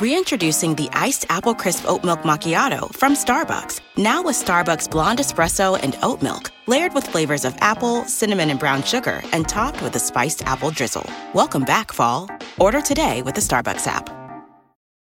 Reintroducing 0.00 0.74
the 0.74 0.88
iced 0.92 1.24
apple 1.28 1.54
crisp 1.54 1.88
oat 1.88 2.02
milk 2.02 2.22
macchiato 2.22 2.92
from 2.96 3.14
Starbucks. 3.14 3.80
Now 3.96 4.24
with 4.24 4.34
Starbucks 4.34 4.90
blonde 4.90 5.20
espresso 5.20 5.78
and 5.80 5.96
oat 6.02 6.20
milk, 6.20 6.50
layered 6.66 6.92
with 6.94 7.06
flavors 7.06 7.44
of 7.44 7.54
apple, 7.60 8.04
cinnamon, 8.06 8.50
and 8.50 8.58
brown 8.58 8.82
sugar, 8.82 9.22
and 9.32 9.48
topped 9.48 9.80
with 9.82 9.94
a 9.94 10.00
spiced 10.00 10.42
apple 10.46 10.72
drizzle. 10.72 11.08
Welcome 11.32 11.62
back, 11.62 11.92
fall. 11.92 12.28
Order 12.58 12.80
today 12.80 13.22
with 13.22 13.36
the 13.36 13.40
Starbucks 13.40 13.86
app. 13.86 14.10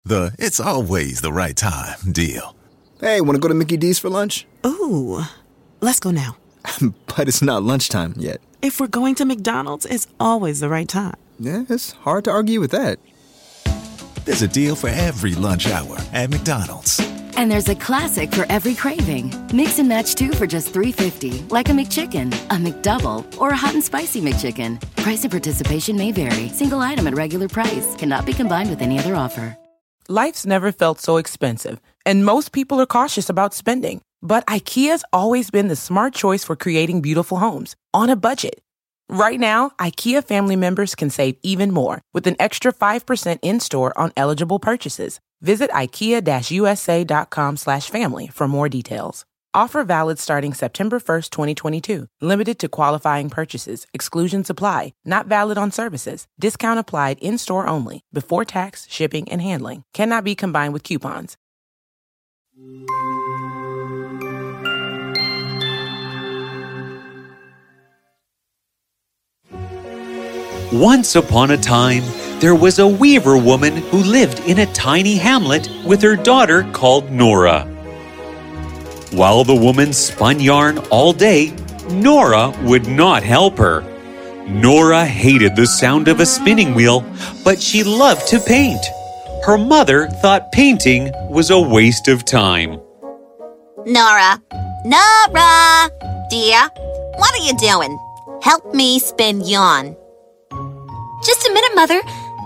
The 0.07 0.35
it's 0.39 0.59
always 0.59 1.21
the 1.21 1.35
right 1.35 1.55
time 1.55 1.99
deal. 2.13 2.57
Hey, 2.99 3.21
want 3.21 3.37
to 3.37 3.41
go 3.41 3.49
to 3.49 3.55
Mickey 3.55 3.77
D's 3.77 3.99
for 3.99 4.09
lunch? 4.09 4.47
Ooh, 4.65 5.21
let's 5.83 6.01
go 6.01 6.11
now. 6.11 6.39
but 7.15 7.29
it's 7.29 7.43
not 7.43 7.63
lunchtime 7.63 8.15
yet. 8.17 8.41
If 8.63 8.81
we're 8.81 8.87
going 8.87 9.17
to 9.17 9.27
McDonald's, 9.27 9.85
it's 9.85 10.07
always 10.19 10.61
the 10.61 10.71
right 10.71 10.89
time. 10.89 11.17
Yeah, 11.39 11.65
it's 11.69 11.93
hard 11.93 12.25
to 12.25 12.31
argue 12.31 12.59
with 12.59 12.71
that. 12.71 12.99
There's 14.29 14.43
a 14.43 14.47
deal 14.47 14.77
for 14.77 14.91
every 14.91 15.35
lunch 15.35 15.69
hour 15.69 15.97
at 16.13 16.29
McDonald's. 16.29 17.01
And 17.39 17.51
there's 17.51 17.71
a 17.71 17.75
classic 17.75 18.31
for 18.31 18.45
every 18.51 18.75
craving. 18.75 19.33
Mix 19.55 19.79
and 19.79 19.89
match 19.89 20.17
two 20.17 20.35
for 20.35 20.47
just 20.47 20.71
$3.50, 20.75 21.51
like 21.51 21.71
a 21.71 21.73
McChicken, 21.73 22.31
a 22.51 22.57
McDouble, 22.61 23.25
or 23.39 23.49
a 23.49 23.57
hot 23.57 23.73
and 23.73 23.83
spicy 23.83 24.21
McChicken. 24.21 24.83
Price 24.97 25.23
and 25.23 25.31
participation 25.31 25.97
may 25.97 26.13
vary. 26.13 26.51
Single 26.51 26.81
item 26.81 27.07
at 27.07 27.15
regular 27.15 27.49
price 27.49 27.97
cannot 27.97 28.27
be 28.27 28.35
combined 28.35 28.69
with 28.69 28.83
any 28.83 28.99
other 28.99 29.15
offer. 29.15 29.57
Life's 30.09 30.45
never 30.45 30.73
felt 30.73 31.01
so 31.01 31.17
expensive, 31.17 31.81
and 32.05 32.27
most 32.27 32.53
people 32.53 32.79
are 32.83 32.93
cautious 32.99 33.31
about 33.31 33.55
spending. 33.55 34.03
But 34.21 34.47
IKEA's 34.47 35.05
always 35.11 35.51
been 35.51 35.69
the 35.69 35.75
smart 35.77 36.13
choice 36.13 36.45
for 36.45 36.55
creating 36.55 37.01
beautiful 37.01 37.39
homes 37.39 37.77
on 37.95 38.11
a 38.11 38.17
budget. 38.17 38.61
Right 39.11 39.41
now, 39.41 39.71
IKEA 39.79 40.23
family 40.23 40.55
members 40.55 40.95
can 40.95 41.09
save 41.09 41.37
even 41.43 41.73
more 41.73 42.03
with 42.13 42.27
an 42.27 42.37
extra 42.39 42.75
5% 42.75 43.39
in-store 43.41 43.99
on 43.99 44.13
eligible 44.19 44.59
purchases. 44.59 45.19
Visit 45.41 45.71
ikea-usa.com 45.71 47.57
slash 47.57 47.89
family 47.89 48.27
for 48.27 48.47
more 48.47 48.69
details. 48.69 49.25
Offer 49.55 49.85
valid 49.85 50.19
starting 50.19 50.53
September 50.53 51.01
1st, 51.01 51.31
2022. 51.31 52.07
Limited 52.21 52.59
to 52.59 52.69
qualifying 52.69 53.31
purchases. 53.31 53.87
Exclusions 53.95 54.51
apply. 54.51 54.93
Not 55.07 55.27
valid 55.27 55.57
on 55.57 55.71
services. 55.71 56.27
Discount 56.39 56.79
applied 56.79 57.19
in-store 57.21 57.67
only. 57.67 58.03
Before 58.13 58.45
tax, 58.45 58.87
shipping, 58.91 59.27
and 59.31 59.41
handling. 59.41 59.85
Cannot 59.95 60.25
be 60.25 60.35
combined 60.35 60.75
with 60.75 60.85
coupons. 60.85 61.39
Once 70.73 71.17
upon 71.17 71.53
a 71.53 71.57
time, 71.57 72.03
there 72.41 72.55
was 72.55 72.79
a 72.79 72.87
weaver 72.87 73.39
woman 73.39 73.75
who 73.75 73.99
lived 73.99 74.41
in 74.41 74.59
a 74.59 74.73
tiny 74.75 75.17
hamlet 75.17 75.67
with 75.87 76.03
her 76.03 76.15
daughter 76.15 76.63
called 76.73 77.11
Nora. 77.11 77.63
While 79.13 79.45
the 79.45 79.55
woman 79.55 79.95
spun 79.95 80.41
yarn 80.41 80.77
all 80.91 81.15
day, 81.15 81.55
Nora 81.91 82.53
would 82.65 82.87
not 82.87 83.23
help 83.23 83.57
her. 83.57 83.81
Nora 84.47 85.07
hated 85.07 85.57
the 85.57 85.67
sound 85.67 86.07
of 86.07 86.21
a 86.21 86.27
spinning 86.27 86.75
wheel, 86.75 87.03
but 87.45 87.59
she 87.59 87.83
loved 87.83 88.29
to 88.29 88.39
paint. 88.39 88.85
Her 89.47 89.57
mother 89.57 90.09
thought 90.21 90.53
painting 90.53 91.11
was 91.31 91.49
a 91.49 91.59
waste 91.59 92.09
of 92.09 92.27
time. 92.27 92.79
Nora, 93.87 94.43
Nora, 94.85 95.91
dear, 96.29 96.69
what 97.17 97.33
are 97.35 97.45
you 97.45 97.57
doing? 97.57 97.99
Help 98.43 98.75
me 98.75 98.99
spin 98.99 99.41
yarn. 99.41 99.97
Just 101.25 101.47
a 101.47 101.53
minute, 101.53 101.75
Mother. 101.75 102.01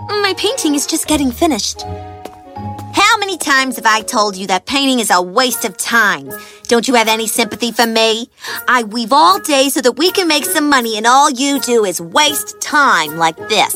My 0.07 0.33
painting 0.37 0.75
is 0.75 0.87
just 0.87 1.07
getting 1.07 1.31
finished. 1.31 1.83
How 1.83 3.17
many 3.19 3.37
times 3.37 3.75
have 3.75 3.85
I 3.85 4.01
told 4.01 4.35
you 4.35 4.47
that 4.47 4.65
painting 4.65 4.99
is 4.99 5.11
a 5.11 5.21
waste 5.21 5.65
of 5.65 5.77
time? 5.77 6.31
Don't 6.67 6.87
you 6.87 6.95
have 6.95 7.07
any 7.07 7.27
sympathy 7.27 7.71
for 7.71 7.85
me? 7.85 8.29
I 8.67 8.83
weave 8.83 9.13
all 9.13 9.39
day 9.39 9.69
so 9.69 9.81
that 9.81 9.93
we 9.93 10.11
can 10.11 10.27
make 10.27 10.45
some 10.45 10.69
money, 10.69 10.97
and 10.97 11.05
all 11.05 11.29
you 11.29 11.59
do 11.59 11.85
is 11.85 12.01
waste 12.01 12.59
time 12.61 13.17
like 13.17 13.37
this. 13.49 13.73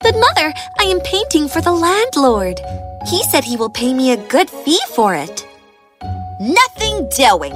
But, 0.00 0.14
Mother, 0.14 0.52
I 0.78 0.84
am 0.84 1.00
painting 1.00 1.48
for 1.48 1.60
the 1.60 1.72
landlord. 1.72 2.60
He 3.06 3.22
said 3.24 3.44
he 3.44 3.56
will 3.56 3.70
pay 3.70 3.94
me 3.94 4.12
a 4.12 4.28
good 4.28 4.50
fee 4.50 4.80
for 4.94 5.14
it. 5.14 5.46
Nothing 6.40 7.08
doing. 7.16 7.54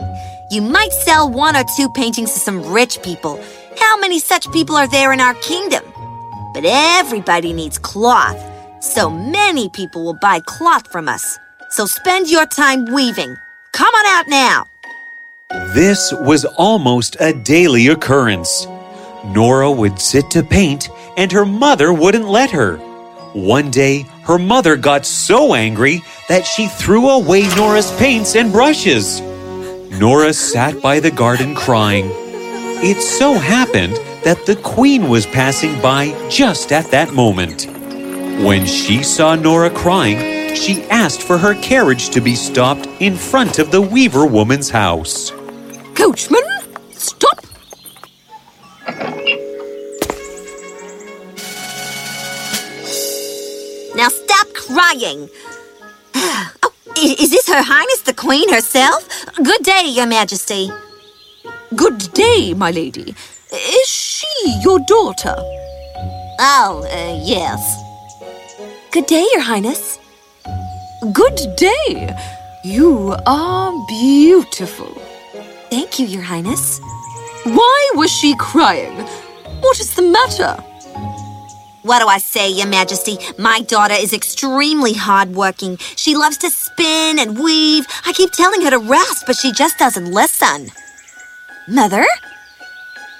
You 0.50 0.62
might 0.62 0.92
sell 0.92 1.28
one 1.30 1.56
or 1.56 1.64
two 1.76 1.88
paintings 1.90 2.32
to 2.32 2.38
some 2.38 2.72
rich 2.72 3.02
people. 3.02 3.38
How 3.78 3.98
many 3.98 4.18
such 4.18 4.50
people 4.52 4.76
are 4.76 4.88
there 4.88 5.12
in 5.12 5.20
our 5.20 5.34
kingdom? 5.34 5.84
But 6.54 6.64
everybody 6.64 7.52
needs 7.52 7.78
cloth. 7.78 8.38
So 8.82 9.10
many 9.10 9.68
people 9.68 10.04
will 10.04 10.18
buy 10.20 10.40
cloth 10.40 10.90
from 10.90 11.08
us. 11.08 11.38
So 11.70 11.86
spend 11.86 12.30
your 12.30 12.46
time 12.46 12.86
weaving. 12.92 13.36
Come 13.72 13.94
on 13.94 14.06
out 14.06 14.28
now. 14.28 14.66
This 15.74 16.12
was 16.12 16.44
almost 16.44 17.16
a 17.20 17.32
daily 17.32 17.88
occurrence. 17.88 18.66
Nora 19.26 19.70
would 19.70 20.00
sit 20.00 20.30
to 20.30 20.42
paint, 20.42 20.88
and 21.16 21.30
her 21.30 21.46
mother 21.46 21.92
wouldn't 21.92 22.26
let 22.26 22.50
her. 22.50 22.76
One 23.34 23.70
day, 23.70 24.02
her 24.24 24.38
mother 24.38 24.76
got 24.76 25.06
so 25.06 25.54
angry 25.54 26.02
that 26.28 26.46
she 26.46 26.66
threw 26.66 27.08
away 27.08 27.48
Nora's 27.56 27.90
paints 27.92 28.34
and 28.36 28.52
brushes. 28.52 29.20
Nora 30.00 30.32
sat 30.32 30.82
by 30.82 31.00
the 31.00 31.10
garden 31.10 31.54
crying. 31.54 32.10
It 32.84 33.00
so 33.00 33.34
happened 33.34 33.94
that 34.24 34.44
the 34.44 34.56
queen 34.56 35.08
was 35.08 35.24
passing 35.24 35.80
by 35.80 36.10
just 36.28 36.72
at 36.72 36.90
that 36.90 37.12
moment. 37.12 37.68
When 38.44 38.66
she 38.66 39.04
saw 39.04 39.36
Nora 39.36 39.70
crying, 39.70 40.56
she 40.56 40.82
asked 40.90 41.22
for 41.22 41.38
her 41.38 41.54
carriage 41.62 42.10
to 42.10 42.20
be 42.20 42.34
stopped 42.34 42.88
in 42.98 43.14
front 43.14 43.60
of 43.60 43.70
the 43.70 43.80
weaver 43.80 44.26
woman's 44.26 44.68
house. 44.68 45.30
Coachman, 45.94 46.42
stop! 46.90 47.46
Now 53.94 54.08
stop 54.08 54.48
crying. 54.54 55.30
oh, 56.16 56.72
is 56.98 57.30
this 57.30 57.46
Her 57.46 57.62
Highness 57.62 58.00
the 58.00 58.12
Queen 58.12 58.52
herself? 58.52 59.08
Good 59.36 59.62
day, 59.62 59.84
Your 59.86 60.06
Majesty. 60.06 60.68
Good 61.76 62.12
day, 62.12 62.52
my 62.54 62.70
lady. 62.70 63.14
Is 63.50 63.88
she 63.88 64.26
your 64.62 64.78
daughter? 64.80 65.34
Oh, 66.38 66.84
uh, 66.84 67.22
yes. 67.24 67.60
Good 68.90 69.06
day, 69.06 69.26
Your 69.32 69.40
Highness. 69.40 69.98
Good 71.12 71.38
day. 71.56 72.14
You 72.62 73.16
are 73.26 73.72
beautiful. 73.88 74.92
Thank 75.70 75.98
you, 75.98 76.04
Your 76.04 76.22
Highness. 76.22 76.78
Why 77.44 77.90
was 77.94 78.10
she 78.10 78.36
crying? 78.36 78.96
What 79.60 79.80
is 79.80 79.94
the 79.94 80.02
matter? 80.02 80.62
What 81.84 82.00
do 82.00 82.06
I 82.06 82.18
say, 82.18 82.50
Your 82.50 82.66
Majesty? 82.66 83.16
My 83.38 83.62
daughter 83.62 83.94
is 83.94 84.12
extremely 84.12 84.92
hardworking. 84.92 85.78
She 85.96 86.16
loves 86.16 86.36
to 86.38 86.50
spin 86.50 87.18
and 87.18 87.38
weave. 87.38 87.86
I 88.04 88.12
keep 88.12 88.30
telling 88.32 88.60
her 88.60 88.70
to 88.70 88.78
rest, 88.78 89.24
but 89.26 89.36
she 89.36 89.52
just 89.52 89.78
doesn't 89.78 90.12
listen. 90.12 90.70
Mother? 91.68 92.04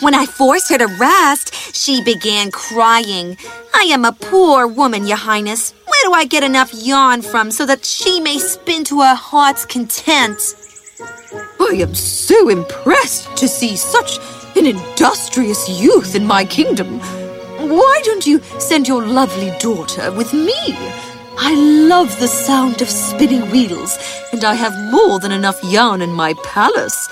When 0.01 0.15
I 0.15 0.27
forced 0.27 0.69
her 0.71 0.79
to 0.79 0.87
rest, 0.99 1.55
she 1.77 2.03
began 2.03 2.51
crying. 2.51 3.37
I 3.73 3.83
am 3.85 4.05
a 4.05 4.11
poor 4.13 4.67
woman, 4.67 5.07
Your 5.07 5.17
Highness. 5.17 5.73
Where 5.87 6.03
do 6.05 6.13
I 6.13 6.25
get 6.25 6.43
enough 6.43 6.75
yarn 6.75 7.23
from 7.23 7.53
so 7.53 7.65
that 7.67 7.85
she 7.85 8.21
may 8.21 8.39
spin 8.39 8.83
to 8.85 9.01
her 9.01 9.15
heart's 9.15 9.65
content? 9.65 10.57
I 11.61 11.77
am 11.81 11.95
so 11.95 12.49
impressed 12.49 13.37
to 13.37 13.47
see 13.47 13.77
such 13.77 14.19
an 14.57 14.67
industrious 14.67 15.69
youth 15.69 16.17
in 16.17 16.27
my 16.27 16.45
kingdom. 16.45 16.99
Why 17.69 18.01
don't 18.05 18.27
you 18.27 18.41
send 18.59 18.89
your 18.89 19.07
lovely 19.07 19.57
daughter 19.61 20.11
with 20.11 20.33
me? 20.33 20.75
I 21.39 21.55
love 21.89 22.19
the 22.19 22.29
sound 22.29 22.83
of 22.83 22.91
spinning 22.91 23.51
wheels, 23.53 23.97
and 24.33 24.45
I 24.45 24.55
have 24.55 24.91
more 24.91 25.21
than 25.21 25.31
enough 25.31 25.63
yarn 25.63 26.03
in 26.03 26.11
my 26.11 26.35
palace. 26.43 27.09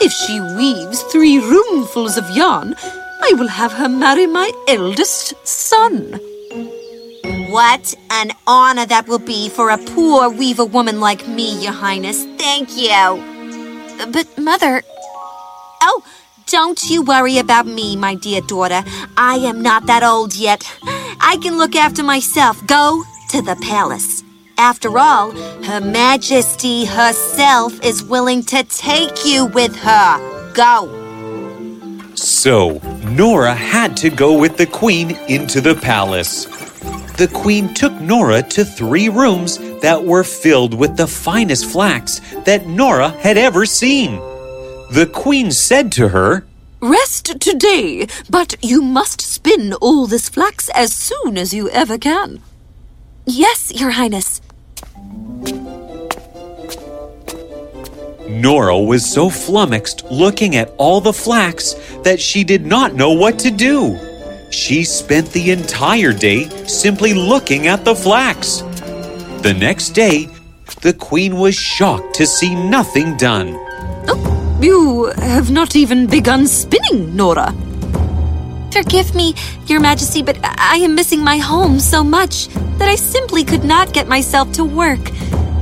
If 0.00 0.12
she 0.12 0.40
weaves 0.40 1.02
three 1.04 1.38
roomfuls 1.38 2.18
of 2.18 2.28
yarn, 2.36 2.74
I 3.22 3.32
will 3.34 3.48
have 3.48 3.72
her 3.72 3.88
marry 3.88 4.26
my 4.26 4.50
eldest 4.68 5.34
son. 5.46 6.18
What 7.50 7.94
an 8.10 8.32
honor 8.46 8.84
that 8.86 9.06
will 9.06 9.20
be 9.20 9.48
for 9.48 9.70
a 9.70 9.78
poor 9.78 10.28
weaver 10.28 10.64
woman 10.64 10.98
like 10.98 11.28
me, 11.28 11.62
Your 11.62 11.72
Highness. 11.72 12.24
Thank 12.36 12.76
you. 12.76 13.22
But, 14.10 14.26
Mother. 14.36 14.82
Oh, 15.80 16.02
don't 16.48 16.82
you 16.90 17.02
worry 17.02 17.38
about 17.38 17.66
me, 17.66 17.94
my 17.94 18.16
dear 18.16 18.40
daughter. 18.40 18.82
I 19.16 19.36
am 19.36 19.62
not 19.62 19.86
that 19.86 20.02
old 20.02 20.34
yet. 20.34 20.68
I 21.20 21.38
can 21.40 21.56
look 21.56 21.76
after 21.76 22.02
myself. 22.02 22.60
Go 22.66 23.04
to 23.30 23.40
the 23.40 23.56
palace. 23.62 24.23
After 24.58 24.98
all, 24.98 25.32
Her 25.64 25.80
Majesty 25.80 26.84
herself 26.84 27.72
is 27.84 28.04
willing 28.04 28.42
to 28.44 28.62
take 28.64 29.24
you 29.24 29.46
with 29.46 29.74
her. 29.76 30.52
Go. 30.54 30.88
So, 32.14 32.80
Nora 33.04 33.54
had 33.54 33.96
to 33.98 34.10
go 34.10 34.38
with 34.38 34.56
the 34.56 34.66
queen 34.66 35.12
into 35.28 35.60
the 35.60 35.74
palace. 35.74 36.44
The 37.16 37.28
queen 37.32 37.74
took 37.74 37.92
Nora 38.00 38.42
to 38.42 38.64
three 38.64 39.08
rooms 39.08 39.58
that 39.80 40.04
were 40.04 40.24
filled 40.24 40.74
with 40.74 40.96
the 40.96 41.06
finest 41.06 41.66
flax 41.66 42.20
that 42.44 42.66
Nora 42.66 43.08
had 43.08 43.36
ever 43.36 43.66
seen. 43.66 44.16
The 44.90 45.10
queen 45.12 45.50
said 45.50 45.90
to 45.92 46.08
her, 46.08 46.44
Rest 46.80 47.40
today, 47.40 48.06
but 48.30 48.54
you 48.62 48.82
must 48.82 49.20
spin 49.20 49.72
all 49.80 50.06
this 50.06 50.28
flax 50.28 50.68
as 50.74 50.92
soon 50.92 51.38
as 51.38 51.54
you 51.54 51.70
ever 51.70 51.98
can. 51.98 52.40
Yes, 53.26 53.72
Your 53.72 53.92
Highness. 53.92 54.42
Nora 58.40 58.78
was 58.78 59.04
so 59.04 59.30
flummoxed 59.30 60.04
looking 60.10 60.56
at 60.56 60.72
all 60.76 61.00
the 61.00 61.12
flax 61.12 61.74
that 62.02 62.20
she 62.20 62.42
did 62.42 62.66
not 62.66 62.94
know 62.94 63.12
what 63.12 63.38
to 63.40 63.50
do. 63.50 63.98
She 64.50 64.84
spent 64.84 65.30
the 65.32 65.50
entire 65.50 66.12
day 66.12 66.48
simply 66.66 67.14
looking 67.14 67.66
at 67.66 67.84
the 67.84 67.94
flax. 67.94 68.62
The 69.42 69.54
next 69.58 69.90
day, 69.90 70.28
the 70.82 70.92
queen 70.92 71.36
was 71.36 71.54
shocked 71.54 72.14
to 72.16 72.26
see 72.26 72.54
nothing 72.54 73.16
done. 73.16 73.54
Oh, 74.08 74.58
you 74.60 75.12
have 75.18 75.50
not 75.50 75.76
even 75.76 76.06
begun 76.06 76.46
spinning, 76.46 77.14
Nora. 77.14 77.54
Forgive 78.72 79.14
me, 79.14 79.34
Your 79.66 79.80
Majesty, 79.80 80.22
but 80.22 80.38
I 80.42 80.76
am 80.78 80.94
missing 80.94 81.22
my 81.22 81.38
home 81.38 81.78
so 81.78 82.02
much 82.02 82.48
that 82.78 82.88
I 82.88 82.96
simply 82.96 83.44
could 83.44 83.64
not 83.64 83.92
get 83.92 84.08
myself 84.08 84.50
to 84.52 84.64
work. 84.64 85.00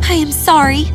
I 0.08 0.14
am 0.14 0.32
sorry. 0.32 0.86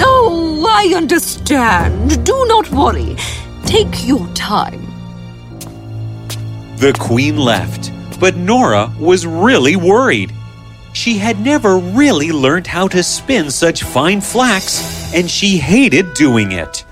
Oh, 0.00 0.64
I 0.68 0.94
understand. 0.94 2.24
Do 2.24 2.44
not 2.46 2.70
worry. 2.70 3.16
Take 3.64 4.06
your 4.06 4.26
time. 4.34 4.80
The 6.76 6.94
queen 6.98 7.36
left, 7.36 7.92
but 8.18 8.36
Nora 8.36 8.92
was 8.98 9.26
really 9.26 9.76
worried. 9.76 10.32
She 10.92 11.16
had 11.16 11.40
never 11.40 11.78
really 11.78 12.32
learned 12.32 12.66
how 12.66 12.88
to 12.88 13.02
spin 13.02 13.50
such 13.50 13.82
fine 13.82 14.20
flax, 14.20 15.14
and 15.14 15.30
she 15.30 15.58
hated 15.58 16.14
doing 16.14 16.52
it. 16.52 16.84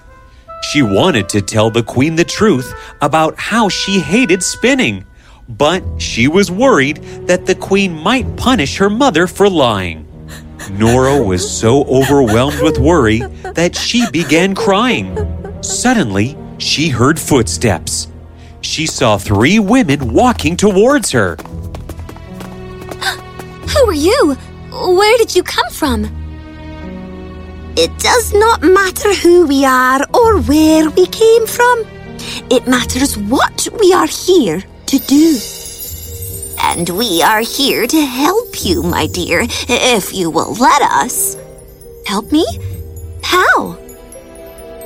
She 0.62 0.82
wanted 0.82 1.28
to 1.30 1.40
tell 1.42 1.70
the 1.70 1.82
queen 1.82 2.16
the 2.16 2.24
truth 2.24 2.72
about 3.00 3.38
how 3.38 3.68
she 3.68 3.98
hated 3.98 4.42
spinning, 4.42 5.04
but 5.48 5.82
she 5.98 6.28
was 6.28 6.50
worried 6.50 6.98
that 7.26 7.46
the 7.46 7.54
queen 7.54 7.92
might 7.94 8.36
punish 8.36 8.76
her 8.76 8.90
mother 8.90 9.26
for 9.26 9.48
lying. 9.48 10.06
Nora 10.78 11.22
was 11.22 11.48
so 11.48 11.84
overwhelmed 11.84 12.60
with 12.62 12.78
worry 12.78 13.18
that 13.54 13.76
she 13.76 14.08
began 14.10 14.54
crying. 14.54 15.16
Suddenly, 15.62 16.36
she 16.58 16.88
heard 16.88 17.18
footsteps. 17.18 18.08
She 18.60 18.86
saw 18.86 19.18
three 19.18 19.58
women 19.58 20.12
walking 20.12 20.56
towards 20.56 21.10
her. 21.10 21.36
Who 23.70 23.88
are 23.88 23.94
you? 23.94 24.36
Where 24.72 25.18
did 25.18 25.34
you 25.34 25.42
come 25.42 25.70
from? 25.70 26.04
It 27.76 27.96
does 27.98 28.32
not 28.34 28.62
matter 28.62 29.14
who 29.14 29.46
we 29.46 29.64
are 29.64 30.00
or 30.12 30.40
where 30.40 30.90
we 30.90 31.06
came 31.06 31.46
from. 31.46 31.84
It 32.50 32.66
matters 32.66 33.16
what 33.16 33.68
we 33.80 33.92
are 33.92 34.06
here 34.06 34.62
to 34.86 34.98
do. 34.98 35.38
And 36.62 36.88
we 36.90 37.22
are 37.22 37.40
here 37.40 37.86
to 37.86 38.00
help 38.00 38.64
you, 38.64 38.82
my 38.82 39.06
dear, 39.06 39.46
if 39.68 40.14
you 40.14 40.30
will 40.30 40.54
let 40.54 40.82
us. 40.82 41.36
Help 42.06 42.30
me? 42.30 42.46
How? 43.22 43.78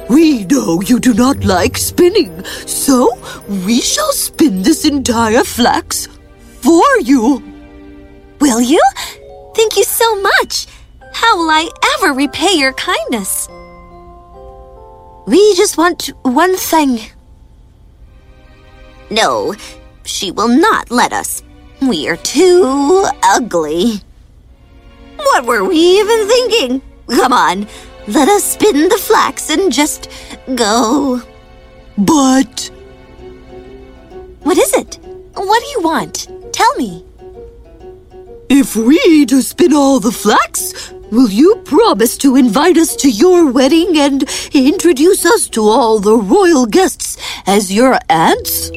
We 0.08 0.44
know 0.44 0.80
you 0.82 1.00
do 1.00 1.14
not 1.14 1.44
like 1.44 1.76
spinning, 1.76 2.44
so 2.66 3.18
we 3.66 3.80
shall 3.80 4.12
spin 4.12 4.62
this 4.62 4.84
entire 4.84 5.44
flax 5.44 6.08
for 6.60 6.84
you. 7.00 7.42
Will 8.40 8.60
you? 8.60 8.82
Thank 9.54 9.76
you 9.76 9.84
so 9.84 10.20
much. 10.20 10.66
How 11.12 11.36
will 11.36 11.50
I 11.50 11.68
ever 11.94 12.12
repay 12.12 12.54
your 12.54 12.72
kindness? 12.74 13.48
We 15.26 15.54
just 15.54 15.78
want 15.78 16.08
one 16.22 16.56
thing. 16.56 17.00
No, 19.10 19.54
she 20.04 20.30
will 20.30 20.48
not 20.48 20.90
let 20.90 21.12
us. 21.12 21.42
We 21.88 22.08
are 22.08 22.16
too 22.16 23.06
ugly. 23.22 24.00
What 25.16 25.44
were 25.44 25.64
we 25.64 25.76
even 25.76 26.26
thinking? 26.26 26.82
Come 27.08 27.32
on, 27.32 27.66
let 28.08 28.28
us 28.28 28.42
spin 28.42 28.88
the 28.88 28.96
flax 28.96 29.50
and 29.50 29.70
just 29.70 30.08
go. 30.54 31.20
But. 31.98 32.70
What 34.42 34.56
is 34.56 34.72
it? 34.72 34.98
What 35.34 35.60
do 35.62 35.68
you 35.68 35.80
want? 35.82 36.28
Tell 36.52 36.74
me. 36.76 37.04
If 38.48 38.76
we 38.76 39.26
to 39.26 39.42
spin 39.42 39.74
all 39.74 40.00
the 40.00 40.12
flax, 40.12 40.92
will 41.10 41.28
you 41.28 41.56
promise 41.64 42.16
to 42.18 42.36
invite 42.36 42.78
us 42.78 42.96
to 42.96 43.10
your 43.10 43.50
wedding 43.50 43.98
and 43.98 44.24
introduce 44.54 45.26
us 45.26 45.48
to 45.50 45.62
all 45.62 45.98
the 45.98 46.16
royal 46.16 46.66
guests 46.66 47.18
as 47.46 47.72
your 47.72 47.98
aunts? 48.08 48.70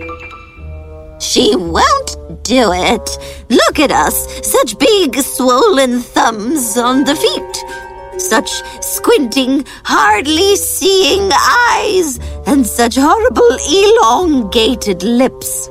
She 1.27 1.57
won't 1.57 2.44
do 2.44 2.71
it. 2.71 3.18
Look 3.50 3.79
at 3.79 3.91
us, 3.91 4.15
such 4.50 4.79
big 4.79 5.18
swollen 5.18 6.00
thumbs 6.00 6.77
on 6.77 7.03
the 7.03 7.18
feet, 7.18 8.19
such 8.19 8.50
squinting, 8.81 9.65
hardly 9.83 10.56
seeing 10.56 11.29
eyes, 11.33 12.18
and 12.47 12.65
such 12.65 12.95
horrible 12.95 13.57
elongated 13.69 15.03
lips. 15.03 15.69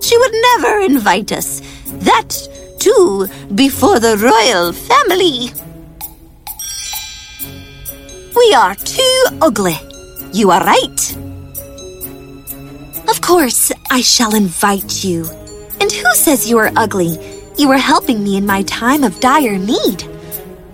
She 0.00 0.16
would 0.16 0.34
never 0.50 0.80
invite 0.82 1.32
us. 1.32 1.60
That, 2.06 2.30
too, 2.78 3.26
before 3.56 3.98
the 3.98 4.16
royal 4.18 4.72
family. 4.72 5.50
We 8.36 8.54
are 8.54 8.76
too 8.76 9.24
ugly. 9.40 9.78
You 10.32 10.52
are 10.52 10.64
right. 10.64 11.31
Of 13.22 13.28
course, 13.28 13.70
I 13.88 14.00
shall 14.00 14.34
invite 14.34 15.04
you. 15.04 15.24
And 15.80 15.92
who 15.92 16.12
says 16.12 16.50
you 16.50 16.58
are 16.58 16.72
ugly? 16.74 17.16
You 17.56 17.70
are 17.70 17.78
helping 17.78 18.24
me 18.24 18.36
in 18.36 18.44
my 18.44 18.62
time 18.62 19.04
of 19.04 19.20
dire 19.20 19.56
need. 19.56 20.00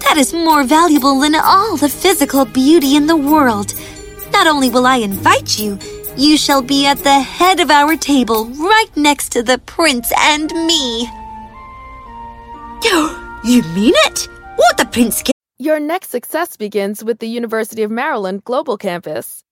That 0.00 0.16
is 0.16 0.32
more 0.32 0.64
valuable 0.64 1.20
than 1.20 1.34
all 1.34 1.76
the 1.76 1.90
physical 1.90 2.46
beauty 2.46 2.96
in 2.96 3.06
the 3.06 3.18
world. 3.18 3.74
Not 4.32 4.46
only 4.46 4.70
will 4.70 4.86
I 4.86 4.96
invite 4.96 5.58
you, 5.58 5.78
you 6.16 6.38
shall 6.38 6.62
be 6.62 6.86
at 6.86 6.96
the 7.04 7.20
head 7.20 7.60
of 7.60 7.70
our 7.70 7.98
table, 7.98 8.46
right 8.46 8.96
next 8.96 9.28
to 9.32 9.42
the 9.42 9.58
prince 9.58 10.10
and 10.18 10.50
me. 10.66 11.06
You 13.44 13.62
mean 13.74 13.94
it? 14.06 14.26
What 14.56 14.78
the 14.78 14.86
prince? 14.86 15.22
Your 15.58 15.78
next 15.78 16.08
success 16.08 16.56
begins 16.56 17.04
with 17.04 17.18
the 17.18 17.28
University 17.28 17.82
of 17.82 17.90
Maryland 17.90 18.42
Global 18.42 18.78
Campus. 18.78 19.44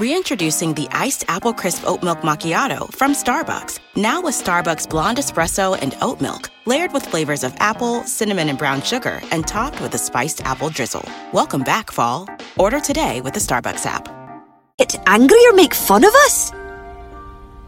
Reintroducing 0.00 0.72
the 0.72 0.88
iced 0.92 1.26
apple 1.28 1.52
crisp 1.52 1.82
oat 1.86 2.02
milk 2.02 2.20
macchiato 2.20 2.90
from 2.94 3.12
Starbucks. 3.12 3.80
Now 3.96 4.22
with 4.22 4.34
Starbucks 4.34 4.88
blonde 4.88 5.18
espresso 5.18 5.76
and 5.78 5.94
oat 6.00 6.22
milk, 6.22 6.48
layered 6.64 6.90
with 6.94 7.04
flavors 7.04 7.44
of 7.44 7.54
apple, 7.58 8.02
cinnamon, 8.04 8.48
and 8.48 8.56
brown 8.56 8.80
sugar, 8.80 9.20
and 9.30 9.46
topped 9.46 9.78
with 9.82 9.94
a 9.94 9.98
spiced 9.98 10.42
apple 10.46 10.70
drizzle. 10.70 11.06
Welcome 11.34 11.62
back, 11.64 11.90
fall. 11.90 12.26
Order 12.56 12.80
today 12.80 13.20
with 13.20 13.34
the 13.34 13.40
Starbucks 13.40 13.84
app. 13.84 14.08
Get 14.78 14.98
angry 15.06 15.44
or 15.44 15.52
make 15.52 15.74
fun 15.74 16.02
of 16.02 16.14
us? 16.24 16.50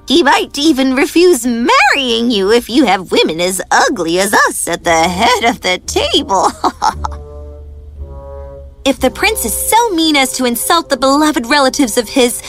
He 0.08 0.22
might 0.22 0.56
even 0.56 0.96
refuse 0.96 1.46
marrying 1.46 2.30
you 2.30 2.50
if 2.50 2.70
you 2.70 2.86
have 2.86 3.12
women 3.12 3.42
as 3.42 3.60
ugly 3.70 4.18
as 4.20 4.32
us 4.32 4.68
at 4.68 4.84
the 4.84 5.02
head 5.02 5.44
of 5.50 5.60
the 5.60 5.76
table. 5.84 6.48
If 8.84 8.98
the 8.98 9.10
prince 9.10 9.44
is 9.44 9.54
so 9.54 9.90
mean 9.90 10.16
as 10.16 10.32
to 10.34 10.44
insult 10.44 10.88
the 10.88 10.96
beloved 10.96 11.46
relatives 11.46 11.96
of 11.96 12.08
his 12.08 12.42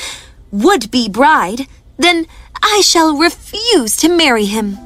would 0.52 0.90
be 0.90 1.08
bride, 1.08 1.68
then 1.98 2.26
I 2.62 2.82
shall 2.84 3.18
refuse 3.18 3.96
to 3.98 4.10
marry 4.10 4.46
him. 4.46 4.78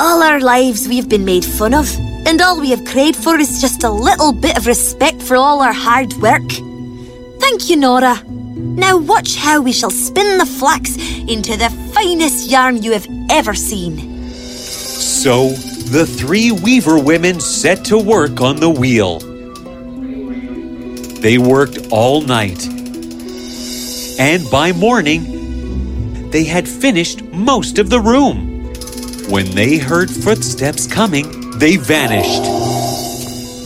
All 0.00 0.22
our 0.22 0.40
lives 0.40 0.88
we've 0.88 1.08
been 1.08 1.24
made 1.24 1.44
fun 1.44 1.72
of, 1.72 1.94
and 2.26 2.40
all 2.40 2.60
we 2.60 2.70
have 2.70 2.84
craved 2.84 3.16
for 3.16 3.38
is 3.38 3.60
just 3.60 3.84
a 3.84 3.90
little 3.90 4.32
bit 4.32 4.56
of 4.56 4.66
respect 4.66 5.22
for 5.22 5.36
all 5.36 5.60
our 5.60 5.72
hard 5.72 6.12
work. 6.14 6.48
Thank 7.38 7.70
you, 7.70 7.76
Nora. 7.76 8.20
Now 8.26 8.96
watch 8.98 9.36
how 9.36 9.60
we 9.60 9.72
shall 9.72 9.90
spin 9.90 10.38
the 10.38 10.46
flax 10.46 10.96
into 11.28 11.56
the 11.56 11.70
finest 11.94 12.50
yarn 12.50 12.82
you 12.82 12.92
have 12.92 13.06
ever 13.30 13.54
seen. 13.54 14.26
So 14.32 15.54
the 15.90 16.06
three 16.06 16.52
weaver 16.52 17.00
women 17.00 17.40
set 17.40 17.84
to 17.86 17.98
work 17.98 18.40
on 18.40 18.60
the 18.60 18.70
wheel. 18.70 19.18
They 21.20 21.36
worked 21.36 21.88
all 21.90 22.20
night. 22.20 22.64
And 24.16 24.48
by 24.52 24.70
morning, 24.70 26.30
they 26.30 26.44
had 26.44 26.68
finished 26.68 27.24
most 27.32 27.80
of 27.80 27.90
the 27.90 27.98
room. 27.98 28.72
When 29.30 29.50
they 29.50 29.78
heard 29.78 30.08
footsteps 30.08 30.86
coming, 30.86 31.58
they 31.58 31.76
vanished. 31.76 32.44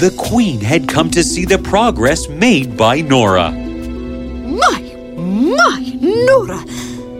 The 0.00 0.14
queen 0.16 0.60
had 0.60 0.88
come 0.88 1.10
to 1.10 1.22
see 1.22 1.44
the 1.44 1.58
progress 1.58 2.26
made 2.30 2.74
by 2.74 3.02
Nora. 3.02 3.50
My, 3.50 4.80
my, 5.18 5.98
Nora! 6.00 6.64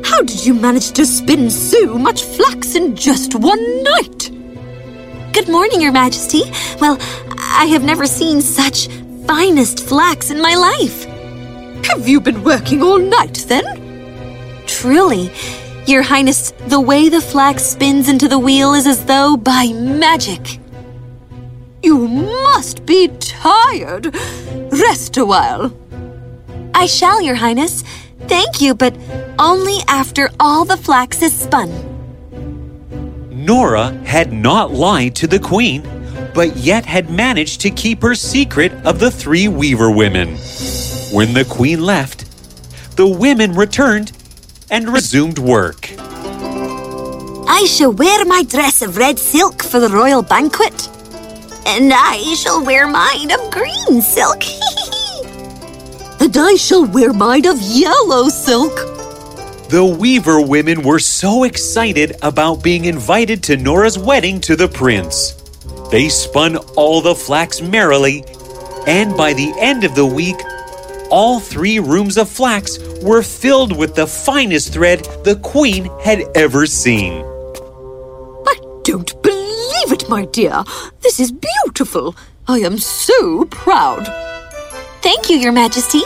How 0.03 0.23
did 0.23 0.47
you 0.47 0.55
manage 0.55 0.93
to 0.93 1.05
spin 1.05 1.51
so 1.51 1.99
much 1.99 2.23
flax 2.23 2.75
in 2.75 2.97
just 2.97 3.35
one 3.35 3.83
night? 3.83 4.24
Good 5.35 5.49
morning, 5.49 5.81
Your 5.81 5.91
Majesty. 5.91 6.43
Well, 6.81 6.97
I 7.41 7.65
have 7.65 7.83
never 7.83 8.07
seen 8.07 8.41
such 8.41 8.87
finest 9.27 9.81
flax 9.81 10.31
in 10.31 10.41
my 10.41 10.55
life. 10.55 11.05
Have 11.87 12.07
you 12.07 12.21
been 12.21 12.45
working 12.45 12.81
all 12.85 13.01
night 13.01 13.45
then? 13.49 13.65
Truly, 14.69 15.33
Your 15.89 16.03
Highness, 16.03 16.53
the 16.69 16.81
way 16.81 17.09
the 17.09 17.21
flax 17.21 17.65
spins 17.65 18.09
into 18.09 18.29
the 18.29 18.39
wheel 18.39 18.75
is 18.75 18.87
as 18.87 19.07
though 19.07 19.37
by 19.37 19.73
magic. 19.73 20.61
You 21.83 22.07
must 22.07 22.87
be 22.87 23.09
tired. 23.19 24.15
Rest 24.71 25.17
a 25.17 25.27
while. 25.27 25.77
I 26.75 26.87
shall, 26.87 27.21
Your 27.21 27.35
Highness. 27.35 27.83
Thank 28.29 28.61
you, 28.61 28.73
but 28.73 28.97
only 29.41 29.79
after 29.89 30.31
all 30.39 30.65
the 30.65 30.77
flax 30.77 31.23
is 31.23 31.37
spun. 31.37 31.94
Nora 33.45 33.91
had 34.07 34.33
not 34.33 34.73
lied 34.73 35.15
to 35.17 35.27
the 35.27 35.39
queen, 35.39 35.83
but 36.33 36.57
yet 36.57 36.87
had 36.87 37.11
managed 37.11 37.61
to 37.61 37.71
keep 37.71 38.01
her 38.01 38.15
secret 38.15 38.73
of 38.87 38.99
the 38.99 39.11
three 39.11 39.49
weaver 39.49 39.91
women. 39.91 40.37
When 41.13 41.35
the 41.35 41.45
queen 41.45 41.83
left, 41.85 42.25
the 42.97 43.07
women 43.07 43.55
returned 43.55 44.13
and 44.71 44.89
resumed 44.89 45.39
work. 45.39 45.91
I 47.47 47.67
shall 47.69 47.93
wear 47.93 48.25
my 48.25 48.45
dress 48.45 48.81
of 48.81 48.97
red 48.97 49.19
silk 49.19 49.63
for 49.63 49.79
the 49.79 49.91
royal 49.91 50.23
banquet. 50.23 50.89
And 51.67 51.93
I 51.95 52.35
shall 52.37 52.65
wear 52.65 52.87
mine 52.87 53.31
of 53.31 53.51
green 53.51 54.01
silk. 54.01 54.43
and 56.21 56.35
I 56.35 56.57
shall 56.57 56.87
wear 56.87 57.13
mine 57.13 57.45
of 57.45 57.61
yellow 57.61 58.31
silk. 58.31 58.94
The 59.75 59.85
Weaver 59.85 60.41
women 60.41 60.83
were 60.83 61.01
so 61.01 61.43
excited 61.43 62.15
about 62.23 62.63
being 62.63 62.85
invited 62.85 63.43
to 63.43 63.57
Nora's 63.57 63.99
wedding 63.99 64.41
to 64.43 64.55
the 64.55 64.69
prince. 64.69 65.33
They 65.91 66.09
spun 66.09 66.59
all 66.77 67.01
the 67.01 67.17
flax 67.17 67.61
merrily, 67.61 68.23
and 68.87 69.17
by 69.17 69.33
the 69.33 69.53
end 69.59 69.83
of 69.83 69.97
the 69.97 70.07
week, 70.07 70.37
all 71.11 71.41
three 71.41 71.81
rooms 71.81 72.17
of 72.19 72.29
flax 72.29 72.79
were 73.03 73.25
filled 73.25 73.77
with 73.77 73.97
the 73.97 74.07
finest 74.07 74.73
thread 74.73 75.09
the 75.25 75.41
queen 75.43 75.91
had 76.05 76.23
ever 76.37 76.67
seen. 76.67 77.25
I 78.47 78.55
don't 78.85 79.21
believe 79.25 79.91
it, 79.91 80.09
my 80.09 80.25
dear. 80.27 80.63
This 81.01 81.19
is 81.19 81.33
beautiful. 81.33 82.15
I 82.47 82.59
am 82.59 82.79
so 82.79 83.47
proud. 83.47 84.07
Thank 85.03 85.29
you, 85.29 85.37
Your 85.37 85.51
Majesty. 85.51 86.03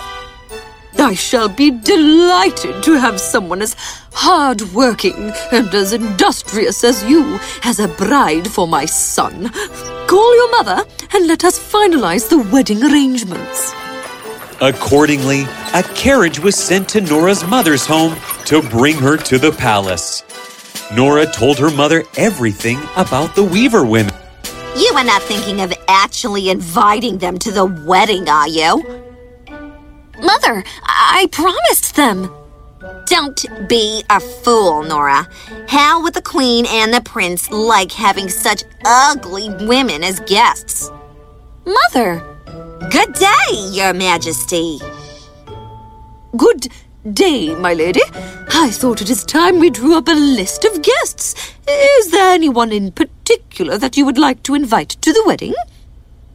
I 1.01 1.15
shall 1.15 1.49
be 1.49 1.71
delighted 1.71 2.83
to 2.83 2.99
have 2.99 3.21
someone 3.21 3.63
as 3.63 3.77
hard-working 4.13 5.33
and 5.53 5.73
as 5.73 5.93
industrious 5.93 6.83
as 6.83 7.05
you 7.05 7.39
as 7.63 7.79
a 7.79 7.87
bride 7.87 8.49
for 8.49 8.67
my 8.67 8.85
son. 8.85 9.51
Call 10.09 10.35
your 10.35 10.51
mother 10.51 10.85
and 11.15 11.29
let 11.29 11.45
us 11.45 11.59
finalize 11.59 12.29
the 12.29 12.39
wedding 12.53 12.83
arrangements. 12.83 13.73
Accordingly, 14.61 15.43
a 15.73 15.85
carriage 15.95 16.41
was 16.41 16.57
sent 16.57 16.89
to 16.89 17.01
Nora's 17.01 17.45
mother's 17.47 17.87
home 17.87 18.17
to 18.47 18.61
bring 18.61 18.97
her 18.97 19.17
to 19.17 19.39
the 19.39 19.53
palace. 19.53 20.25
Nora 20.93 21.27
told 21.27 21.59
her 21.59 21.71
mother 21.71 22.03
everything 22.17 22.79
about 22.97 23.37
the 23.37 23.45
Weaver 23.45 23.85
women. 23.85 24.15
You 24.77 24.93
are 24.97 25.05
not 25.05 25.23
thinking 25.23 25.61
of 25.61 25.73
actually 25.87 26.51
inviting 26.51 27.19
them 27.19 27.39
to 27.39 27.53
the 27.53 27.67
wedding, 27.67 28.29
are 28.29 28.49
you? 28.49 29.08
Mother, 30.23 30.65
I 30.85 31.29
promised 31.33 31.97
them. 31.97 32.31
Don't 33.07 33.45
be 33.69 34.05
a 34.11 34.21
fool, 34.21 34.83
Nora. 34.83 35.29
How 35.69 36.03
would 36.03 36.15
the 36.15 36.23
queen 36.23 36.67
and 36.67 36.93
the 36.93 37.01
prince 37.01 37.51
like 37.51 37.93
having 37.93 38.29
such 38.29 38.63
ugly 38.85 39.49
women 39.67 40.05
as 40.05 40.21
guests? 40.21 40.91
Mother! 41.65 42.23
Good 42.91 43.15
day, 43.15 43.69
Your 43.73 43.93
Majesty. 43.93 44.79
Good 46.37 46.69
day, 47.13 47.55
my 47.57 47.75
lady. 47.75 48.03
I 48.51 48.71
thought 48.71 49.03
it 49.03 49.11
is 49.11 49.25
time 49.25 49.59
we 49.59 49.71
drew 49.71 49.97
up 49.97 50.09
a 50.09 50.13
list 50.13 50.65
of 50.65 50.83
guests. 50.83 51.55
Is 51.67 52.11
there 52.11 52.33
anyone 52.33 52.73
in 52.73 52.93
particular 52.93 53.79
that 53.79 53.97
you 53.97 54.05
would 54.05 54.19
like 54.19 54.43
to 54.45 54.55
invite 54.55 54.91
to 54.91 55.13
the 55.13 55.25
wedding? 55.27 55.55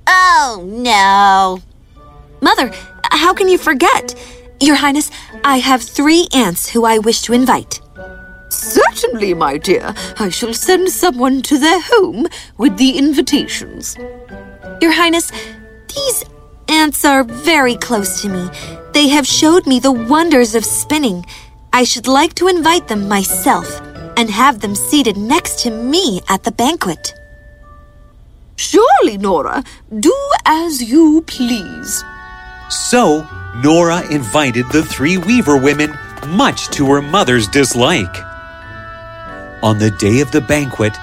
Oh, 0.07 0.63
no. 0.67 1.61
Mother, 2.43 2.71
how 3.03 3.33
can 3.33 3.47
you 3.47 3.57
forget? 3.57 4.13
Your 4.59 4.75
Highness, 4.75 5.09
I 5.45 5.59
have 5.59 5.81
three 5.81 6.27
aunts 6.33 6.67
who 6.67 6.83
I 6.83 6.97
wish 6.97 7.21
to 7.21 7.33
invite. 7.33 7.79
Certainly, 8.49 9.33
my 9.35 9.57
dear. 9.57 9.93
I 10.19 10.27
shall 10.27 10.53
send 10.53 10.89
someone 10.89 11.41
to 11.43 11.57
their 11.57 11.79
home 11.81 12.27
with 12.57 12.77
the 12.77 12.97
invitations. 12.97 13.95
Your 14.81 14.91
Highness, 14.91 15.31
these 15.87 16.25
aunts 16.67 17.05
are 17.05 17.23
very 17.23 17.77
close 17.77 18.21
to 18.21 18.29
me. 18.29 18.49
They 18.93 19.07
have 19.07 19.25
showed 19.25 19.65
me 19.65 19.79
the 19.79 19.93
wonders 19.93 20.53
of 20.53 20.65
spinning. 20.65 21.25
I 21.71 21.85
should 21.85 22.07
like 22.07 22.33
to 22.35 22.49
invite 22.49 22.89
them 22.89 23.07
myself 23.07 23.81
and 24.17 24.29
have 24.29 24.59
them 24.59 24.75
seated 24.75 25.15
next 25.15 25.59
to 25.59 25.71
me 25.71 26.19
at 26.27 26.43
the 26.43 26.51
banquet. 26.51 27.13
Surely, 28.57 29.17
Nora. 29.17 29.63
Do 29.97 30.13
as 30.45 30.83
you 30.83 31.23
please. 31.25 32.03
So, 32.73 33.27
Nora 33.63 34.01
invited 34.09 34.67
the 34.69 34.83
three 34.83 35.17
Weaver 35.17 35.57
women, 35.57 35.95
much 36.27 36.69
to 36.69 36.87
her 36.87 37.03
mother's 37.03 37.47
dislike. 37.47 38.15
On 39.61 39.77
the 39.77 39.91
day 39.91 40.21
of 40.21 40.31
the 40.31 40.41
banquet, 40.41 40.93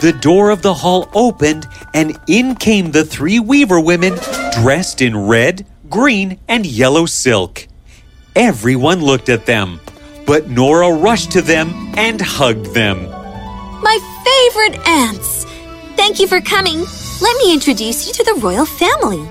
the 0.00 0.14
door 0.14 0.48
of 0.48 0.62
the 0.62 0.72
hall 0.72 1.10
opened, 1.14 1.66
and 1.92 2.18
in 2.26 2.54
came 2.54 2.92
the 2.92 3.04
three 3.04 3.38
Weaver 3.38 3.78
women 3.78 4.14
dressed 4.52 5.02
in 5.02 5.26
red, 5.26 5.66
green, 5.90 6.38
and 6.48 6.64
yellow 6.64 7.04
silk. 7.04 7.68
Everyone 8.34 9.02
looked 9.02 9.28
at 9.28 9.44
them, 9.44 9.80
but 10.26 10.48
Nora 10.48 10.92
rushed 10.92 11.30
to 11.32 11.42
them 11.42 11.92
and 11.96 12.20
hugged 12.20 12.72
them. 12.74 13.04
My 13.82 13.98
favorite 14.24 14.88
aunts! 14.88 15.44
Thank 15.96 16.20
you 16.20 16.26
for 16.26 16.40
coming. 16.40 16.80
Let 17.20 17.36
me 17.38 17.52
introduce 17.52 18.06
you 18.06 18.14
to 18.14 18.24
the 18.24 18.40
royal 18.40 18.66
family. 18.66 19.28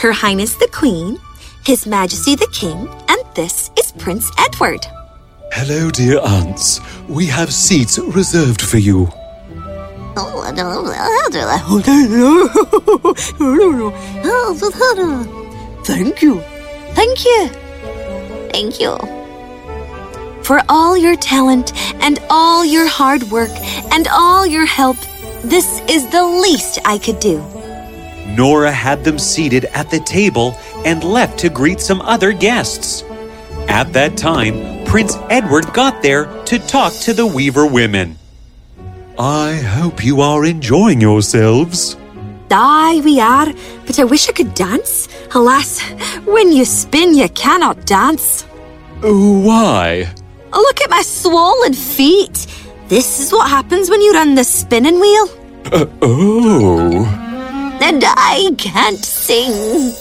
Her 0.00 0.12
Highness 0.12 0.54
the 0.54 0.68
Queen, 0.72 1.18
His 1.66 1.86
Majesty 1.86 2.34
the 2.34 2.48
King, 2.54 2.88
and 3.10 3.20
this 3.34 3.70
is 3.78 3.92
Prince 3.98 4.30
Edward. 4.38 4.86
Hello, 5.52 5.90
dear 5.90 6.18
aunts. 6.20 6.80
We 7.06 7.26
have 7.26 7.52
seats 7.52 7.98
reserved 7.98 8.62
for 8.62 8.78
you. 8.78 9.10
Thank 15.84 16.22
you. 16.22 16.40
Thank 16.94 17.26
you. 17.26 17.48
Thank 18.54 18.80
you. 18.80 18.96
For 20.42 20.62
all 20.70 20.96
your 20.96 21.16
talent 21.16 21.74
and 22.02 22.18
all 22.30 22.64
your 22.64 22.88
hard 22.88 23.24
work 23.24 23.52
and 23.92 24.08
all 24.08 24.46
your 24.46 24.64
help, 24.64 24.96
this 25.44 25.82
is 25.90 26.06
the 26.08 26.24
least 26.24 26.78
I 26.86 26.96
could 26.96 27.20
do. 27.20 27.59
Nora 28.36 28.72
had 28.72 29.04
them 29.04 29.18
seated 29.18 29.64
at 29.66 29.90
the 29.90 30.00
table 30.00 30.56
and 30.84 31.04
left 31.04 31.38
to 31.40 31.48
greet 31.48 31.80
some 31.80 32.00
other 32.02 32.32
guests. 32.32 33.02
At 33.68 33.92
that 33.92 34.16
time, 34.16 34.84
Prince 34.84 35.16
Edward 35.28 35.72
got 35.72 36.02
there 36.02 36.26
to 36.44 36.58
talk 36.58 36.92
to 37.04 37.12
the 37.12 37.26
Weaver 37.26 37.66
women. 37.66 38.16
I 39.18 39.56
hope 39.56 40.04
you 40.04 40.20
are 40.20 40.44
enjoying 40.44 41.00
yourselves. 41.00 41.96
Aye, 42.50 43.00
we 43.04 43.20
are, 43.20 43.52
but 43.86 43.98
I 44.00 44.04
wish 44.04 44.28
I 44.28 44.32
could 44.32 44.54
dance. 44.54 45.08
Alas, 45.32 45.80
when 46.24 46.50
you 46.50 46.64
spin, 46.64 47.14
you 47.14 47.28
cannot 47.28 47.86
dance. 47.86 48.42
Why? 49.02 50.12
Look 50.52 50.80
at 50.80 50.90
my 50.90 51.02
swollen 51.02 51.74
feet. 51.74 52.46
This 52.88 53.20
is 53.20 53.32
what 53.32 53.48
happens 53.48 53.88
when 53.88 54.00
you 54.00 54.12
run 54.12 54.34
the 54.34 54.42
spinning 54.42 54.98
wheel. 54.98 55.28
Uh, 55.72 55.86
oh. 56.02 57.29
And 57.80 58.02
I 58.06 58.50
can't 58.58 59.04
sing. 59.04 59.92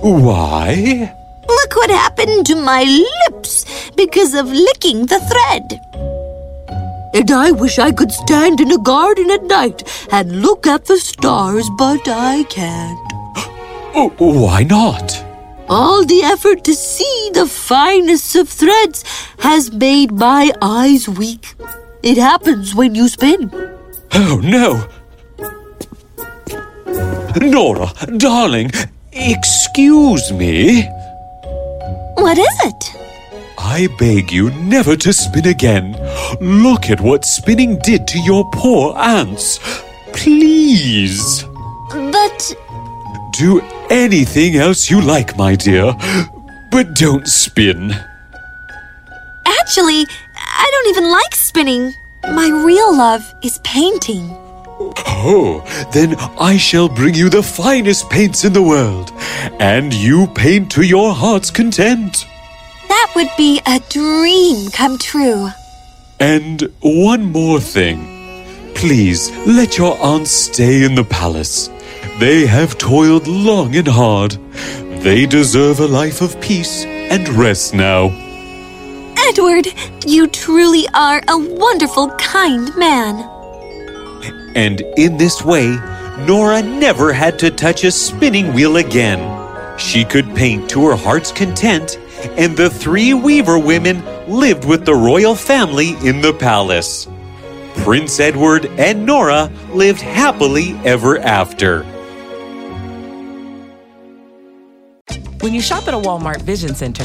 Why? 0.00 1.14
Look 1.48 1.76
what 1.76 1.90
happened 1.90 2.46
to 2.46 2.56
my 2.56 2.84
lips 3.28 3.90
because 3.92 4.34
of 4.34 4.46
licking 4.46 5.06
the 5.06 5.20
thread. 5.30 5.80
And 7.14 7.30
I 7.30 7.52
wish 7.52 7.78
I 7.78 7.92
could 7.92 8.12
stand 8.12 8.60
in 8.60 8.72
a 8.72 8.78
garden 8.78 9.30
at 9.30 9.44
night 9.44 9.82
and 10.10 10.42
look 10.42 10.66
at 10.66 10.86
the 10.86 10.98
stars, 10.98 11.70
but 11.78 12.08
I 12.08 12.44
can't. 12.44 12.98
Why 14.18 14.64
not? 14.64 15.24
All 15.68 16.04
the 16.04 16.22
effort 16.22 16.64
to 16.64 16.74
see 16.74 17.30
the 17.32 17.46
finest 17.46 18.36
of 18.36 18.48
threads 18.48 19.04
has 19.38 19.72
made 19.72 20.12
my 20.12 20.52
eyes 20.60 21.08
weak. 21.08 21.54
It 22.02 22.18
happens 22.18 22.74
when 22.74 22.94
you 22.94 23.08
spin. 23.08 23.50
Oh, 24.12 24.40
no. 24.42 24.86
Nora, 27.40 27.92
darling, 28.16 28.70
excuse 29.12 30.32
me. 30.32 30.82
What 32.16 32.38
is 32.38 32.56
it? 32.64 32.84
I 33.58 33.88
beg 33.98 34.30
you 34.30 34.50
never 34.50 34.96
to 34.96 35.12
spin 35.12 35.46
again. 35.46 35.92
Look 36.40 36.90
at 36.90 37.00
what 37.00 37.24
spinning 37.24 37.78
did 37.78 38.06
to 38.08 38.18
your 38.20 38.48
poor 38.52 38.94
aunts. 38.96 39.58
Please. 40.12 41.44
But. 41.90 42.54
Do 43.32 43.60
anything 43.90 44.54
else 44.54 44.88
you 44.88 45.00
like, 45.00 45.36
my 45.36 45.56
dear, 45.56 45.92
but 46.70 46.94
don't 46.94 47.26
spin. 47.26 47.92
Actually, 49.44 50.06
I 50.36 50.68
don't 50.70 50.88
even 50.90 51.10
like 51.10 51.34
spinning. 51.34 51.94
My 52.22 52.48
real 52.48 52.96
love 52.96 53.22
is 53.42 53.58
painting. 53.64 54.43
Oh, 55.26 55.62
then 55.92 56.16
I 56.38 56.56
shall 56.56 56.88
bring 56.88 57.14
you 57.14 57.30
the 57.30 57.42
finest 57.42 58.10
paints 58.10 58.44
in 58.44 58.52
the 58.52 58.62
world, 58.62 59.12
and 59.58 59.92
you 59.92 60.26
paint 60.28 60.70
to 60.72 60.82
your 60.82 61.14
heart's 61.14 61.50
content. 61.50 62.26
That 62.88 63.12
would 63.16 63.30
be 63.36 63.60
a 63.66 63.80
dream 63.88 64.70
come 64.70 64.98
true. 64.98 65.48
And 66.20 66.62
one 66.80 67.32
more 67.32 67.60
thing. 67.60 68.12
Please 68.74 69.30
let 69.46 69.78
your 69.78 69.96
aunts 70.00 70.30
stay 70.30 70.84
in 70.84 70.94
the 70.94 71.04
palace. 71.04 71.70
They 72.18 72.46
have 72.46 72.78
toiled 72.78 73.26
long 73.26 73.74
and 73.76 73.88
hard. 73.88 74.38
They 75.02 75.26
deserve 75.26 75.80
a 75.80 75.86
life 75.86 76.20
of 76.20 76.40
peace 76.40 76.84
and 76.84 77.28
rest 77.30 77.74
now. 77.74 78.10
Edward, 79.28 79.68
you 80.06 80.26
truly 80.26 80.86
are 80.94 81.22
a 81.28 81.38
wonderful, 81.38 82.10
kind 82.10 82.74
man. 82.76 83.33
And 84.54 84.80
in 84.96 85.16
this 85.16 85.44
way, 85.44 85.76
Nora 86.26 86.62
never 86.62 87.12
had 87.12 87.38
to 87.40 87.50
touch 87.50 87.84
a 87.84 87.90
spinning 87.90 88.52
wheel 88.52 88.76
again. 88.76 89.78
She 89.78 90.04
could 90.04 90.34
paint 90.36 90.70
to 90.70 90.86
her 90.86 90.96
heart's 90.96 91.32
content, 91.32 91.98
and 92.36 92.56
the 92.56 92.70
three 92.70 93.14
Weaver 93.14 93.58
women 93.58 94.04
lived 94.28 94.64
with 94.64 94.86
the 94.86 94.94
royal 94.94 95.34
family 95.34 95.96
in 96.06 96.20
the 96.20 96.32
palace. 96.32 97.08
Prince 97.78 98.20
Edward 98.20 98.66
and 98.78 99.04
Nora 99.04 99.50
lived 99.72 100.00
happily 100.00 100.74
ever 100.84 101.18
after. 101.18 101.82
When 105.40 105.52
you 105.52 105.60
shop 105.60 105.86
at 105.88 105.94
a 105.94 105.98
Walmart 105.98 106.40
Vision 106.42 106.74
Center, 106.74 107.04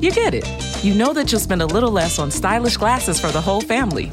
you 0.00 0.12
get 0.12 0.34
it. 0.34 0.46
You 0.84 0.94
know 0.94 1.12
that 1.12 1.32
you'll 1.32 1.40
spend 1.40 1.62
a 1.62 1.66
little 1.66 1.90
less 1.90 2.18
on 2.18 2.30
stylish 2.30 2.76
glasses 2.76 3.18
for 3.18 3.28
the 3.28 3.40
whole 3.40 3.60
family. 3.60 4.12